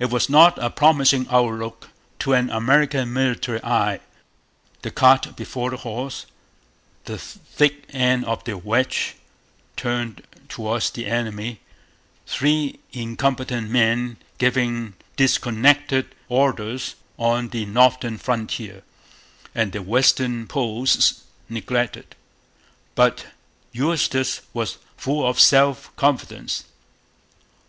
[0.00, 4.00] It was not a promising outlook to an American military eye
[4.82, 6.26] the cart before the horse,
[7.04, 9.14] the thick end of the wedge
[9.76, 11.60] turned towards the enemy,
[12.26, 18.82] three incompetent men giving disconnected orders on the northern frontier,
[19.54, 22.16] and the western posts neglected.
[22.96, 23.26] But
[23.70, 26.64] Eustis was full of self confidence.